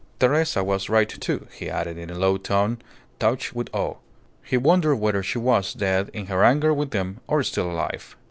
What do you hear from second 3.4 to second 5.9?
with awe. He wondered whether she was